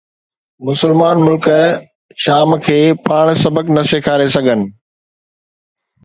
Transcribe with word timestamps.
مسلمان 0.67 1.17
ملڪ 1.25 1.43
شام 2.23 2.49
کي 2.67 2.79
پاڻ 3.09 3.25
سبق 3.43 3.65
نه 3.75 3.83
سيکاري 3.91 4.27
سگهن 4.37 4.61